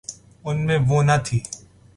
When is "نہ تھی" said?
1.03-1.39